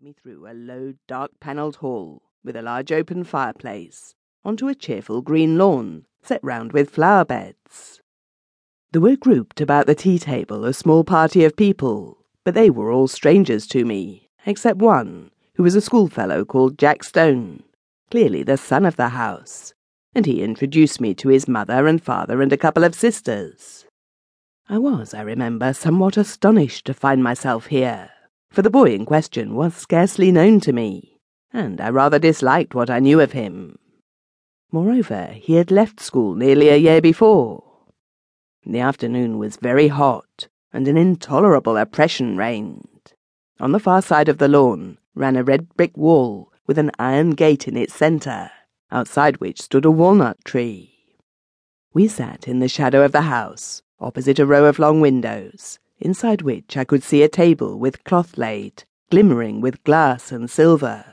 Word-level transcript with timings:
led 0.00 0.06
me 0.06 0.12
through 0.12 0.46
a 0.46 0.54
low, 0.54 0.94
dark 1.08 1.32
panelled 1.40 1.76
hall 1.76 2.22
with 2.44 2.54
a 2.54 2.62
large 2.62 2.92
open 2.92 3.24
fireplace 3.24 4.14
onto 4.44 4.68
a 4.68 4.74
cheerful 4.74 5.20
green 5.20 5.58
lawn 5.58 6.04
set 6.22 6.38
round 6.44 6.72
with 6.72 6.90
flower 6.90 7.24
beds. 7.24 8.00
There 8.92 9.02
were 9.02 9.16
grouped 9.16 9.60
about 9.60 9.86
the 9.86 9.96
tea 9.96 10.20
table 10.20 10.64
a 10.64 10.72
small 10.72 11.02
party 11.02 11.44
of 11.44 11.56
people, 11.56 12.18
but 12.44 12.54
they 12.54 12.70
were 12.70 12.92
all 12.92 13.08
strangers 13.08 13.66
to 13.68 13.84
me, 13.84 14.28
except 14.46 14.78
one, 14.78 15.32
who 15.54 15.64
was 15.64 15.74
a 15.74 15.80
schoolfellow 15.80 16.44
called 16.44 16.78
Jack 16.78 17.02
Stone, 17.02 17.64
clearly 18.08 18.44
the 18.44 18.56
son 18.56 18.86
of 18.86 18.94
the 18.94 19.08
house, 19.08 19.74
and 20.14 20.26
he 20.26 20.42
introduced 20.42 21.00
me 21.00 21.12
to 21.14 21.28
his 21.28 21.48
mother 21.48 21.88
and 21.88 22.00
father 22.00 22.40
and 22.40 22.52
a 22.52 22.56
couple 22.56 22.84
of 22.84 22.94
sisters. 22.94 23.84
I 24.68 24.78
was, 24.78 25.12
I 25.12 25.22
remember, 25.22 25.72
somewhat 25.72 26.16
astonished 26.16 26.84
to 26.86 26.94
find 26.94 27.20
myself 27.20 27.66
here, 27.66 28.10
for 28.50 28.62
the 28.62 28.70
boy 28.70 28.92
in 28.92 29.04
question 29.04 29.54
was 29.54 29.74
scarcely 29.74 30.32
known 30.32 30.60
to 30.60 30.72
me, 30.72 31.20
and 31.52 31.80
I 31.80 31.90
rather 31.90 32.18
disliked 32.18 32.74
what 32.74 32.90
I 32.90 32.98
knew 32.98 33.20
of 33.20 33.32
him. 33.32 33.78
Moreover, 34.70 35.28
he 35.34 35.54
had 35.54 35.70
left 35.70 36.00
school 36.00 36.34
nearly 36.34 36.68
a 36.68 36.76
year 36.76 37.00
before. 37.00 37.64
The 38.66 38.80
afternoon 38.80 39.38
was 39.38 39.56
very 39.56 39.88
hot, 39.88 40.48
and 40.72 40.86
an 40.88 40.96
intolerable 40.96 41.76
oppression 41.76 42.36
reigned. 42.36 43.14
On 43.60 43.72
the 43.72 43.80
far 43.80 44.02
side 44.02 44.28
of 44.28 44.38
the 44.38 44.48
lawn 44.48 44.98
ran 45.14 45.36
a 45.36 45.42
red 45.42 45.74
brick 45.76 45.96
wall 45.96 46.52
with 46.66 46.78
an 46.78 46.90
iron 46.98 47.30
gate 47.30 47.66
in 47.66 47.76
its 47.76 47.94
centre, 47.94 48.50
outside 48.90 49.38
which 49.38 49.62
stood 49.62 49.84
a 49.84 49.90
walnut 49.90 50.44
tree. 50.44 50.94
We 51.94 52.08
sat 52.08 52.46
in 52.46 52.58
the 52.58 52.68
shadow 52.68 53.02
of 53.02 53.12
the 53.12 53.22
house, 53.22 53.82
opposite 53.98 54.38
a 54.38 54.46
row 54.46 54.66
of 54.66 54.78
long 54.78 55.00
windows, 55.00 55.78
inside 56.00 56.42
which 56.42 56.76
I 56.76 56.84
could 56.84 57.02
see 57.02 57.22
a 57.22 57.28
table 57.28 57.78
with 57.78 58.04
cloth 58.04 58.38
laid, 58.38 58.84
glimmering 59.10 59.60
with 59.60 59.82
glass 59.84 60.32
and 60.32 60.50
silver. 60.50 61.04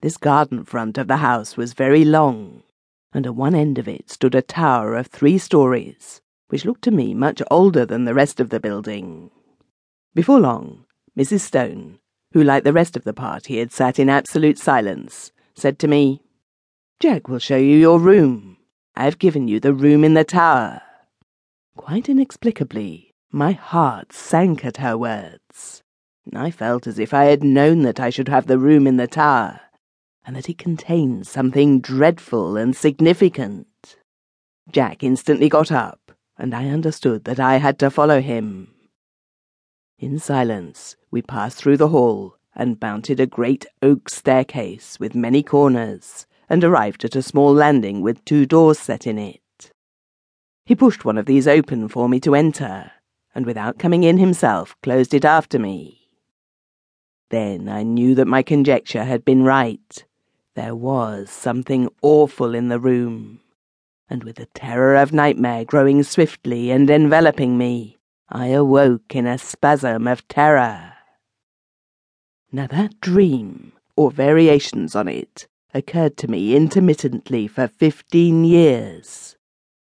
This 0.00 0.16
garden 0.16 0.64
front 0.64 0.98
of 0.98 1.08
the 1.08 1.18
house 1.18 1.56
was 1.56 1.72
very 1.72 2.04
long, 2.04 2.62
and 3.12 3.26
at 3.26 3.34
one 3.34 3.54
end 3.54 3.78
of 3.78 3.88
it 3.88 4.10
stood 4.10 4.34
a 4.34 4.42
tower 4.42 4.94
of 4.94 5.06
three 5.06 5.38
stories, 5.38 6.20
which 6.48 6.64
looked 6.64 6.82
to 6.82 6.90
me 6.90 7.14
much 7.14 7.42
older 7.50 7.86
than 7.86 8.04
the 8.04 8.14
rest 8.14 8.40
of 8.40 8.50
the 8.50 8.60
building. 8.60 9.30
Before 10.14 10.40
long, 10.40 10.84
Mrs. 11.16 11.40
Stone, 11.40 11.98
who, 12.32 12.42
like 12.42 12.64
the 12.64 12.72
rest 12.72 12.96
of 12.96 13.04
the 13.04 13.14
party, 13.14 13.58
had 13.58 13.72
sat 13.72 13.98
in 13.98 14.08
absolute 14.08 14.58
silence, 14.58 15.32
said 15.54 15.78
to 15.78 15.88
me, 15.88 16.22
Jack 17.00 17.28
will 17.28 17.38
show 17.38 17.56
you 17.56 17.76
your 17.76 17.98
room. 17.98 18.56
I 18.94 19.04
have 19.04 19.18
given 19.18 19.48
you 19.48 19.60
the 19.60 19.74
room 19.74 20.04
in 20.04 20.14
the 20.14 20.24
tower. 20.24 20.82
Quite 21.76 22.08
inexplicably, 22.08 23.11
my 23.32 23.52
heart 23.52 24.12
sank 24.12 24.64
at 24.64 24.76
her 24.76 24.96
words. 24.96 25.82
I 26.34 26.50
felt 26.50 26.86
as 26.86 26.98
if 26.98 27.14
I 27.14 27.24
had 27.24 27.42
known 27.42 27.82
that 27.82 27.98
I 27.98 28.10
should 28.10 28.28
have 28.28 28.46
the 28.46 28.58
room 28.58 28.86
in 28.86 28.98
the 28.98 29.06
tower, 29.06 29.60
and 30.24 30.36
that 30.36 30.48
it 30.48 30.58
contained 30.58 31.26
something 31.26 31.80
dreadful 31.80 32.56
and 32.56 32.76
significant. 32.76 33.96
Jack 34.70 35.02
instantly 35.02 35.48
got 35.48 35.72
up, 35.72 36.12
and 36.38 36.54
I 36.54 36.68
understood 36.68 37.24
that 37.24 37.40
I 37.40 37.56
had 37.56 37.78
to 37.80 37.90
follow 37.90 38.20
him. 38.20 38.74
In 39.98 40.18
silence, 40.18 40.96
we 41.10 41.22
passed 41.22 41.56
through 41.56 41.78
the 41.78 41.88
hall 41.88 42.36
and 42.54 42.80
mounted 42.80 43.18
a 43.18 43.26
great 43.26 43.66
oak 43.80 44.08
staircase 44.08 45.00
with 45.00 45.14
many 45.14 45.42
corners, 45.42 46.26
and 46.50 46.62
arrived 46.62 47.04
at 47.04 47.16
a 47.16 47.22
small 47.22 47.52
landing 47.52 48.02
with 48.02 48.24
two 48.26 48.44
doors 48.44 48.78
set 48.78 49.06
in 49.06 49.18
it. 49.18 49.40
He 50.66 50.74
pushed 50.74 51.04
one 51.04 51.18
of 51.18 51.26
these 51.26 51.48
open 51.48 51.88
for 51.88 52.08
me 52.08 52.20
to 52.20 52.34
enter, 52.34 52.91
and 53.34 53.46
without 53.46 53.78
coming 53.78 54.04
in 54.04 54.18
himself, 54.18 54.76
closed 54.82 55.14
it 55.14 55.24
after 55.24 55.58
me. 55.58 56.08
Then 57.30 57.68
I 57.68 57.82
knew 57.82 58.14
that 58.16 58.26
my 58.26 58.42
conjecture 58.42 59.04
had 59.04 59.24
been 59.24 59.42
right. 59.42 60.04
There 60.54 60.74
was 60.74 61.30
something 61.30 61.88
awful 62.02 62.54
in 62.54 62.68
the 62.68 62.78
room, 62.80 63.40
and 64.10 64.22
with 64.22 64.36
the 64.36 64.46
terror 64.54 64.96
of 64.96 65.12
nightmare 65.12 65.64
growing 65.64 66.02
swiftly 66.02 66.70
and 66.70 66.90
enveloping 66.90 67.56
me, 67.56 67.96
I 68.28 68.48
awoke 68.48 69.14
in 69.14 69.26
a 69.26 69.38
spasm 69.38 70.06
of 70.06 70.28
terror. 70.28 70.92
Now 72.50 72.66
that 72.66 73.00
dream, 73.00 73.72
or 73.96 74.10
variations 74.10 74.94
on 74.94 75.08
it, 75.08 75.48
occurred 75.72 76.18
to 76.18 76.28
me 76.28 76.54
intermittently 76.54 77.48
for 77.48 77.66
fifteen 77.66 78.44
years. 78.44 79.36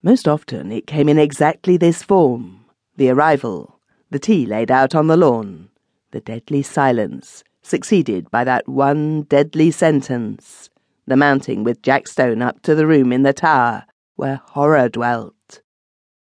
Most 0.03 0.27
often 0.27 0.71
it 0.71 0.85
came 0.85 1.09
in 1.09 1.17
exactly 1.17 1.77
this 1.77 2.03
form 2.03 2.62
the 2.95 3.09
arrival, 3.09 3.79
the 4.09 4.19
tea 4.19 4.45
laid 4.45 4.69
out 4.69 4.93
on 4.93 5.07
the 5.07 5.17
lawn, 5.17 5.69
the 6.11 6.21
deadly 6.21 6.61
silence, 6.61 7.43
succeeded 7.61 8.29
by 8.29 8.43
that 8.43 8.67
one 8.67 9.23
deadly 9.23 9.71
sentence, 9.71 10.69
the 11.07 11.17
mounting 11.17 11.63
with 11.63 11.81
Jack 11.81 12.07
Stone 12.07 12.41
up 12.41 12.61
to 12.61 12.75
the 12.75 12.87
room 12.87 13.11
in 13.11 13.23
the 13.23 13.33
tower 13.33 13.85
where 14.15 14.41
horror 14.45 14.89
dwelt. 14.89 15.61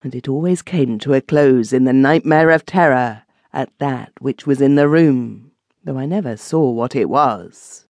And 0.04 0.14
it 0.16 0.28
always 0.28 0.62
came 0.62 1.00
to 1.00 1.14
a 1.14 1.22
close 1.22 1.74
in 1.74 1.84
the 1.84 1.94
nightmare 1.94 2.52
of 2.52 2.66
terror 2.66 3.24
at 3.54 3.72
that 3.80 4.12
which 4.20 4.46
was 4.46 4.62
in 4.62 4.76
the 4.76 4.88
room, 4.88 5.52
though 5.84 5.98
I 5.98 6.06
never 6.06 6.38
saw 6.38 6.70
what 6.70 6.96
it 6.96 7.10
was. 7.10 7.88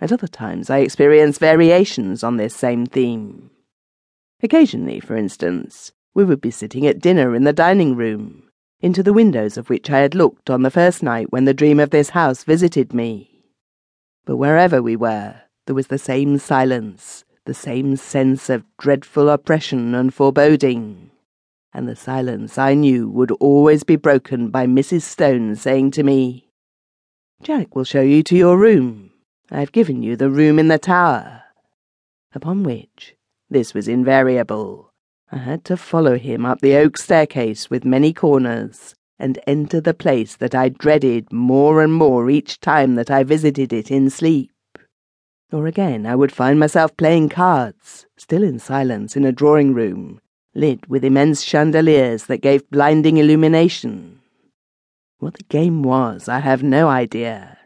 At 0.00 0.12
other 0.12 0.26
times 0.26 0.70
I 0.70 0.78
experienced 0.78 1.40
variations 1.40 2.24
on 2.24 2.36
this 2.36 2.56
same 2.56 2.86
theme. 2.86 3.50
Occasionally, 4.42 5.00
for 5.00 5.16
instance, 5.16 5.92
we 6.14 6.24
would 6.24 6.40
be 6.40 6.50
sitting 6.50 6.86
at 6.86 7.00
dinner 7.00 7.34
in 7.34 7.44
the 7.44 7.52
dining 7.52 7.96
room, 7.96 8.50
into 8.80 9.02
the 9.02 9.12
windows 9.12 9.56
of 9.56 9.68
which 9.70 9.90
I 9.90 9.98
had 9.98 10.14
looked 10.14 10.50
on 10.50 10.62
the 10.62 10.70
first 10.70 11.02
night 11.02 11.30
when 11.30 11.44
the 11.44 11.54
dream 11.54 11.78
of 11.78 11.90
this 11.90 12.10
house 12.10 12.44
visited 12.44 12.92
me. 12.92 13.44
But 14.24 14.36
wherever 14.36 14.82
we 14.82 14.96
were, 14.96 15.42
there 15.66 15.74
was 15.74 15.88
the 15.88 15.98
same 15.98 16.38
silence, 16.38 17.24
the 17.44 17.54
same 17.54 17.96
sense 17.96 18.50
of 18.50 18.64
dreadful 18.78 19.28
oppression 19.28 19.94
and 19.94 20.12
foreboding. 20.12 21.10
And 21.72 21.88
the 21.88 21.96
silence 21.96 22.58
I 22.58 22.74
knew 22.74 23.08
would 23.08 23.30
always 23.32 23.84
be 23.84 23.96
broken 23.96 24.50
by 24.50 24.66
Mrs. 24.66 25.02
Stone 25.02 25.56
saying 25.56 25.92
to 25.92 26.02
me, 26.02 26.48
Jack 27.42 27.74
will 27.74 27.84
show 27.84 28.02
you 28.02 28.22
to 28.24 28.36
your 28.36 28.58
room. 28.58 29.12
I 29.50 29.60
have 29.60 29.72
given 29.72 30.02
you 30.02 30.16
the 30.16 30.30
room 30.30 30.58
in 30.58 30.68
the 30.68 30.78
tower. 30.78 31.42
Upon 32.34 32.62
which, 32.62 33.14
this 33.48 33.72
was 33.74 33.88
invariable. 33.88 34.89
I 35.32 35.38
had 35.38 35.64
to 35.66 35.76
follow 35.76 36.18
him 36.18 36.44
up 36.44 36.60
the 36.60 36.74
oak 36.76 36.98
staircase 36.98 37.70
with 37.70 37.84
many 37.84 38.12
corners, 38.12 38.94
and 39.18 39.38
enter 39.46 39.80
the 39.80 39.94
place 39.94 40.34
that 40.36 40.54
I 40.54 40.70
dreaded 40.70 41.32
more 41.32 41.82
and 41.82 41.92
more 41.92 42.30
each 42.30 42.58
time 42.58 42.96
that 42.96 43.10
I 43.10 43.22
visited 43.22 43.72
it 43.72 43.90
in 43.90 44.10
sleep. 44.10 44.50
Or 45.52 45.66
again, 45.66 46.06
I 46.06 46.16
would 46.16 46.32
find 46.32 46.58
myself 46.58 46.96
playing 46.96 47.28
cards, 47.28 48.06
still 48.16 48.42
in 48.42 48.58
silence, 48.58 49.16
in 49.16 49.24
a 49.24 49.32
drawing 49.32 49.74
room, 49.74 50.20
lit 50.54 50.88
with 50.88 51.04
immense 51.04 51.42
chandeliers 51.42 52.24
that 52.26 52.42
gave 52.42 52.70
blinding 52.70 53.18
illumination. 53.18 54.20
What 55.18 55.34
the 55.34 55.44
game 55.44 55.82
was, 55.82 56.28
I 56.28 56.38
have 56.38 56.62
no 56.62 56.88
idea. 56.88 57.58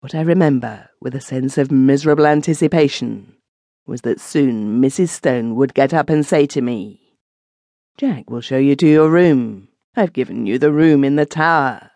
What 0.00 0.14
I 0.14 0.20
remember, 0.20 0.90
with 1.00 1.14
a 1.14 1.20
sense 1.20 1.56
of 1.58 1.72
miserable 1.72 2.26
anticipation, 2.26 3.34
was 3.88 4.02
that 4.02 4.20
soon 4.20 4.80
Mrs. 4.80 5.08
Stone 5.08 5.56
would 5.56 5.72
get 5.72 5.94
up 5.94 6.10
and 6.10 6.24
say 6.24 6.46
to 6.46 6.60
me, 6.60 7.16
Jack 7.96 8.30
will 8.30 8.42
show 8.42 8.58
you 8.58 8.76
to 8.76 8.86
your 8.86 9.10
room. 9.10 9.68
I've 9.96 10.12
given 10.12 10.46
you 10.46 10.58
the 10.58 10.70
room 10.70 11.02
in 11.02 11.16
the 11.16 11.26
tower. 11.26 11.90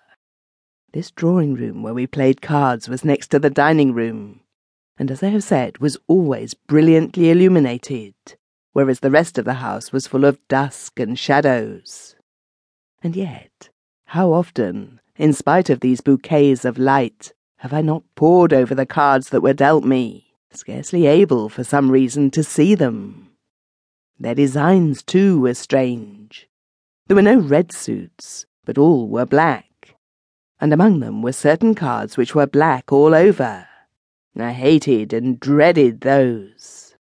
This 0.93 1.11
drawing 1.11 1.55
room 1.55 1.83
where 1.83 1.95
we 1.95 2.07
played 2.07 2.43
cards 2.43 2.89
was 2.89 3.05
next 3.05 3.29
to 3.29 3.39
the 3.39 3.51
dining 3.51 3.93
room, 3.93 4.41
and 4.99 5.11
as 5.11 5.23
I 5.23 5.29
have 5.29 5.45
said, 5.45 5.79
was 5.79 5.99
always 6.09 6.55
brilliantly 6.55 7.31
illuminated, 7.31 8.15
whereas 8.73 9.01
the 9.01 9.11
rest 9.11 9.39
of 9.39 9.45
the 9.45 9.55
house 9.55 9.93
was 9.93 10.07
full 10.07 10.25
of 10.25 10.41
dusk 10.49 10.99
and 10.99 11.19
shadows. 11.19 12.17
And 13.03 13.15
yet, 13.15 13.69
how 14.07 14.33
often, 14.33 15.01
in 15.17 15.33
spite 15.33 15.71
of 15.71 15.81
these 15.81 16.01
bouquets 16.01 16.65
of 16.65 16.79
light, 16.79 17.33
have 17.59 17.73
I 17.73 17.83
not 17.83 18.03
pored 18.17 18.53
over 18.53 18.75
the 18.75 18.87
cards 18.87 19.29
that 19.29 19.43
were 19.43 19.53
dealt 19.53 19.85
me? 19.85 20.31
Scarcely 20.56 21.06
able 21.06 21.49
for 21.49 21.64
some 21.64 21.90
reason 21.90 22.31
to 22.32 22.43
see 22.43 22.75
them. 22.75 23.31
Their 24.19 24.34
designs, 24.34 25.02
too, 25.02 25.40
were 25.40 25.54
strange. 25.54 26.49
There 27.06 27.16
were 27.16 27.22
no 27.22 27.38
red 27.38 27.72
suits, 27.72 28.46
but 28.64 28.78
all 28.78 29.08
were 29.08 29.26
black, 29.26 29.96
and 30.60 30.72
among 30.72 31.00
them 31.00 31.22
were 31.22 31.32
certain 31.32 31.75
cards 31.75 32.16
which 32.16 32.34
were 32.34 32.46
black 32.46 32.93
all 32.93 33.14
over. 33.14 33.66
I 34.38 34.52
hated 34.52 35.12
and 35.12 35.38
dreaded 35.38 36.00
those. 36.00 36.94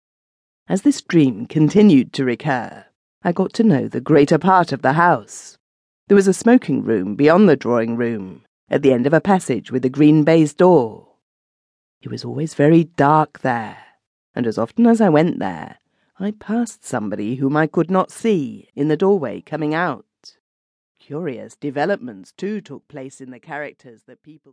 As 0.68 0.82
this 0.82 1.02
dream 1.02 1.46
continued 1.46 2.12
to 2.14 2.24
recur, 2.24 2.86
I 3.22 3.32
got 3.32 3.52
to 3.54 3.64
know 3.64 3.88
the 3.88 4.00
greater 4.00 4.38
part 4.38 4.72
of 4.72 4.82
the 4.82 4.92
house. 4.92 5.58
There 6.06 6.14
was 6.14 6.28
a 6.28 6.32
smoking 6.32 6.82
room 6.82 7.16
beyond 7.16 7.48
the 7.48 7.56
drawing 7.56 7.96
room, 7.96 8.44
at 8.70 8.82
the 8.82 8.92
end 8.92 9.06
of 9.06 9.12
a 9.12 9.20
passage 9.20 9.72
with 9.72 9.84
a 9.84 9.90
green 9.90 10.24
baize 10.24 10.54
door. 10.54 11.07
It 12.00 12.10
was 12.10 12.24
always 12.24 12.54
very 12.54 12.84
dark 12.84 13.40
there, 13.40 13.78
and 14.32 14.46
as 14.46 14.56
often 14.56 14.86
as 14.86 15.00
I 15.00 15.08
went 15.08 15.40
there, 15.40 15.78
I 16.18 16.30
passed 16.30 16.84
somebody 16.84 17.36
whom 17.36 17.56
I 17.56 17.66
could 17.66 17.90
not 17.90 18.12
see 18.12 18.68
in 18.76 18.86
the 18.86 18.96
doorway 18.96 19.40
coming 19.40 19.74
out. 19.74 20.04
Curious 21.00 21.56
developments, 21.56 22.30
too, 22.30 22.60
took 22.60 22.86
place 22.86 23.20
in 23.20 23.30
the 23.30 23.40
characters 23.40 24.02
that 24.06 24.22
people 24.22 24.46